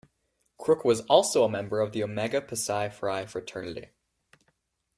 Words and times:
Crook 0.57 0.83
was 0.83 1.01
also 1.01 1.43
a 1.43 1.47
member 1.49 1.79
of 1.79 1.95
Omega 1.95 2.41
Psi 2.55 2.89
Phi 2.89 3.25
fraternity. 3.27 3.89